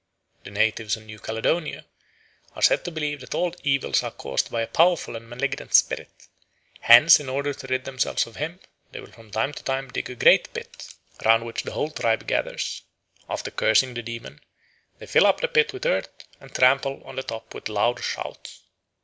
The 0.45 0.49
natives 0.49 0.97
of 0.97 1.03
New 1.05 1.19
Caledonia 1.19 1.85
are 2.55 2.61
said 2.63 2.83
to 2.85 2.91
believe 2.91 3.21
that 3.21 3.35
all 3.35 3.53
evils 3.63 4.01
are 4.01 4.09
caused 4.09 4.49
by 4.49 4.63
a 4.63 4.67
powerful 4.67 5.15
and 5.15 5.29
malignant 5.29 5.75
spirit; 5.75 6.09
hence 6.79 7.19
in 7.19 7.29
order 7.29 7.53
to 7.53 7.67
rid 7.67 7.85
themselves 7.85 8.25
of 8.25 8.37
him 8.37 8.59
they 8.91 8.99
will 8.99 9.11
from 9.11 9.29
time 9.29 9.53
to 9.53 9.61
time 9.63 9.89
dig 9.91 10.09
a 10.09 10.15
great 10.15 10.51
pit, 10.55 10.95
round 11.23 11.45
which 11.45 11.61
the 11.61 11.73
whole 11.73 11.91
tribe 11.91 12.25
gathers. 12.25 12.81
After 13.29 13.51
cursing 13.51 13.93
the 13.93 14.01
demon, 14.01 14.41
they 14.97 15.05
fill 15.05 15.27
up 15.27 15.39
the 15.39 15.47
pit 15.47 15.71
with 15.71 15.85
earth, 15.85 16.09
and 16.39 16.51
trample 16.51 17.03
on 17.03 17.15
the 17.17 17.21
top 17.21 17.53
with 17.53 17.69
loud 17.69 18.03
shouts. 18.03 18.61